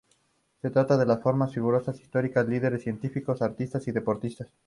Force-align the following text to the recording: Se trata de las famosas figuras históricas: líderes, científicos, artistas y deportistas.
Se 0.63 0.71
trata 0.71 0.97
de 0.97 1.05
las 1.05 1.21
famosas 1.21 1.53
figuras 1.53 1.87
históricas: 2.01 2.47
líderes, 2.47 2.81
científicos, 2.81 3.43
artistas 3.43 3.87
y 3.87 3.91
deportistas. 3.91 4.47